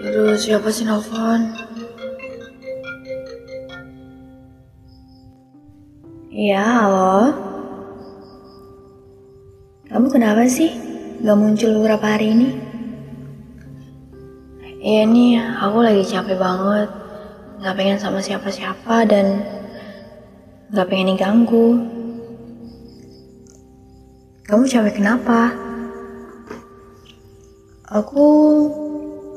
Aduh, 0.00 0.32
siapa 0.40 0.72
sih 0.72 0.88
nelfon? 0.88 1.52
Iya, 6.32 6.64
halo. 6.64 7.36
Kamu 9.92 10.08
kenapa 10.08 10.48
sih? 10.48 10.72
Gak 11.20 11.36
muncul 11.36 11.76
beberapa 11.76 12.16
hari 12.16 12.32
ini? 12.32 12.48
Iya 14.80 15.04
nih, 15.04 15.36
aku 15.60 15.84
lagi 15.84 16.00
capek 16.08 16.40
banget. 16.40 16.88
Gak 17.60 17.76
pengen 17.76 18.00
sama 18.00 18.24
siapa-siapa 18.24 19.04
dan 19.04 19.44
gak 20.72 20.88
pengen 20.88 21.12
diganggu. 21.12 21.99
Kamu 24.50 24.66
capek 24.66 24.98
kenapa? 24.98 25.54
Aku 27.86 28.26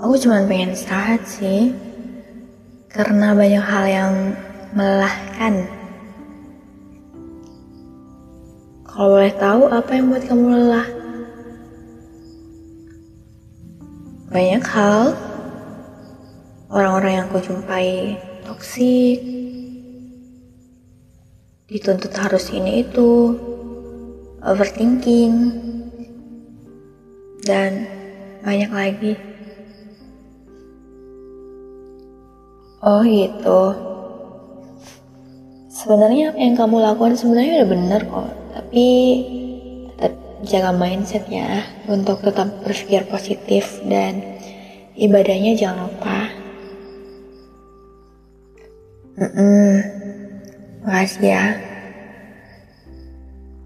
aku 0.02 0.14
cuma 0.18 0.42
pengen 0.50 0.74
istirahat 0.74 1.22
sih. 1.30 1.70
Karena 2.90 3.38
banyak 3.38 3.62
hal 3.62 3.86
yang 3.86 4.14
melelahkan. 4.74 5.70
Kalau 8.90 9.14
boleh 9.14 9.34
tahu 9.38 9.62
apa 9.70 9.92
yang 9.94 10.10
buat 10.10 10.26
kamu 10.26 10.46
lelah? 10.50 10.90
Banyak 14.34 14.66
hal. 14.66 15.14
Orang-orang 16.74 17.22
yang 17.22 17.26
aku 17.30 17.38
jumpai 17.38 18.18
toksik, 18.50 19.22
dituntut 21.70 22.10
harus 22.18 22.50
ini 22.50 22.82
itu, 22.82 23.53
overthinking, 24.44 25.56
dan 27.48 27.88
banyak 28.44 28.72
lagi. 28.72 29.14
Oh 32.84 33.00
gitu. 33.08 33.62
Sebenarnya 35.72 36.36
apa 36.36 36.40
yang 36.40 36.56
kamu 36.60 36.76
lakukan 36.84 37.16
sebenarnya 37.16 37.64
udah 37.64 37.70
bener 37.72 38.02
kok, 38.08 38.30
tapi 38.56 38.88
tetap 39.96 40.14
jaga 40.44 40.72
mindset 40.76 41.24
ya 41.32 41.64
untuk 41.88 42.20
tetap 42.24 42.52
berpikir 42.64 43.08
positif 43.08 43.80
dan 43.88 44.20
ibadahnya 45.00 45.56
jangan 45.56 45.88
lupa. 45.88 46.20
Mm-mm. 49.14 49.72
Makasih 50.84 51.24
ya. 51.24 51.73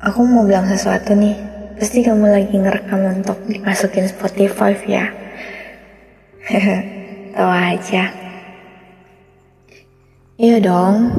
Aku 0.08 0.24
mau 0.24 0.48
bilang 0.48 0.64
sesuatu 0.72 1.12
nih. 1.12 1.36
Pasti 1.76 2.00
kamu 2.00 2.32
lagi 2.32 2.56
ngerekam 2.56 3.20
untuk 3.20 3.44
dimasukin 3.44 4.08
Spotify 4.08 4.72
ya. 4.88 5.12
Tahu 7.36 7.52
aja. 7.52 8.16
Iya 10.40 10.64
dong. 10.64 11.12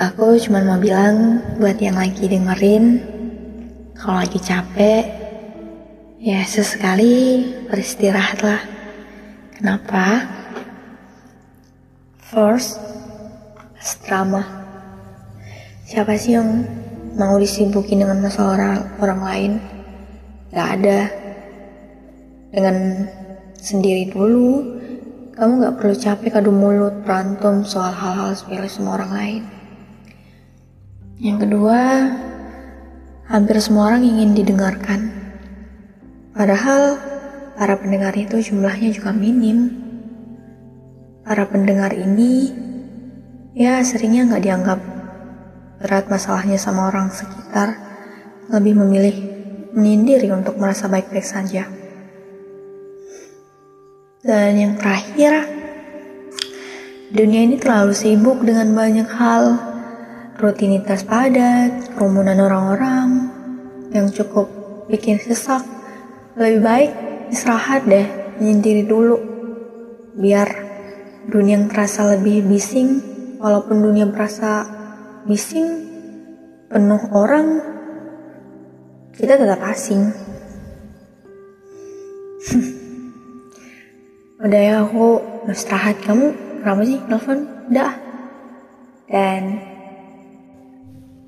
Aku 0.00 0.40
cuma 0.40 0.64
mau 0.64 0.80
bilang 0.80 1.44
buat 1.60 1.76
yang 1.76 2.00
lagi 2.00 2.24
dengerin, 2.24 3.04
kalau 4.00 4.24
lagi 4.24 4.40
capek, 4.40 5.04
ya 6.16 6.40
sesekali 6.40 7.44
beristirahatlah. 7.68 8.64
Kenapa? 9.60 10.24
First, 12.16 12.80
drama. 14.08 14.40
Siapa 15.84 16.16
sih 16.16 16.36
yang 16.36 16.64
mau 17.16 17.40
disibukin 17.40 18.04
dengan 18.04 18.20
masalah 18.20 18.52
orang, 18.54 18.80
orang 19.00 19.20
lain? 19.24 19.52
Gak 20.52 20.68
ada. 20.80 21.00
Dengan 22.52 22.76
sendiri 23.56 24.12
dulu, 24.12 24.76
kamu 25.32 25.52
gak 25.64 25.76
perlu 25.80 25.94
capek 25.96 26.30
kadu 26.36 26.52
mulut 26.52 27.02
berantem 27.02 27.64
soal 27.64 27.92
hal-hal 27.92 28.36
sepele 28.36 28.68
sama 28.68 29.00
orang 29.00 29.10
lain. 29.16 29.42
Yang 31.16 31.48
kedua, 31.48 31.80
hampir 33.32 33.56
semua 33.64 33.88
orang 33.92 34.04
ingin 34.04 34.36
didengarkan. 34.36 35.08
Padahal 36.36 37.00
para 37.56 37.80
pendengar 37.80 38.12
itu 38.12 38.36
jumlahnya 38.36 38.92
juga 38.92 39.16
minim 39.16 39.72
para 41.24 41.48
pendengar 41.48 41.96
ini 41.96 42.52
ya 43.56 43.80
seringnya 43.80 44.28
nggak 44.28 44.44
dianggap 44.44 44.80
berat 45.76 46.08
masalahnya 46.08 46.56
sama 46.56 46.88
orang 46.88 47.12
sekitar, 47.12 47.76
lebih 48.48 48.78
memilih 48.80 49.16
menyendiri 49.76 50.32
untuk 50.32 50.56
merasa 50.56 50.88
baik-baik 50.88 51.26
saja. 51.26 51.68
Dan 54.24 54.58
yang 54.58 54.74
terakhir, 54.80 55.46
dunia 57.12 57.46
ini 57.46 57.60
terlalu 57.60 57.92
sibuk 57.94 58.42
dengan 58.42 58.72
banyak 58.72 59.06
hal, 59.06 59.44
rutinitas 60.40 61.06
padat, 61.06 61.94
kerumunan 61.94 62.40
orang-orang 62.40 63.30
yang 63.92 64.10
cukup 64.10 64.50
bikin 64.90 65.20
sesak. 65.22 65.62
Lebih 66.34 66.60
baik 66.64 66.90
istirahat 67.30 67.86
deh, 67.86 68.08
menyendiri 68.40 68.82
dulu, 68.88 69.16
biar 70.16 70.48
dunia 71.28 71.60
yang 71.60 71.68
terasa 71.68 72.16
lebih 72.16 72.44
bising, 72.48 73.00
walaupun 73.38 73.78
dunia 73.78 74.08
berasa 74.08 74.75
bising, 75.26 75.66
penuh 76.70 77.02
orang, 77.10 77.58
kita 79.10 79.34
tetap 79.34 79.58
asing. 79.66 80.14
Udah 84.46 84.62
ya 84.62 84.86
aku 84.86 85.18
istirahat 85.50 85.98
kamu 86.06 86.30
kenapa 86.62 86.82
sih 86.86 87.02
nelfon? 87.10 87.42
Udah. 87.74 87.98
Dan 89.10 89.58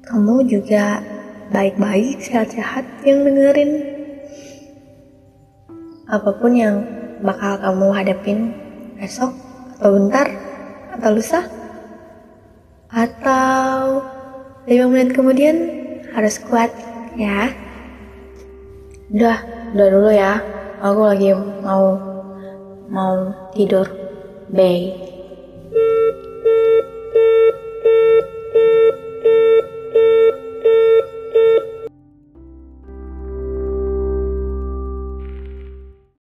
kamu 0.07 0.47
juga 0.47 1.03
baik-baik 1.51 2.23
sehat-sehat 2.23 2.87
yang 3.03 3.27
dengerin 3.27 3.83
apa 6.07 6.31
pun 6.39 6.55
yang 6.55 6.87
bakal 7.19 7.59
kamu 7.59 7.87
hadapin 7.91 8.55
besok 8.95 9.35
atau 9.75 9.91
bentar 9.91 10.27
atau 10.95 11.11
lusa 11.19 11.58
atau 12.89 14.01
lima 14.65 14.87
menit 14.89 15.13
kemudian 15.17 15.57
harus 16.13 16.41
kuat 16.41 16.73
ya. 17.17 17.53
Udah 19.13 19.39
udah 19.77 19.89
dulu 19.93 20.11
ya. 20.13 20.41
Aku 20.81 21.01
lagi 21.05 21.33
mau 21.65 21.99
mau 22.89 23.33
tidur. 23.53 23.89
Bye 24.49 25.18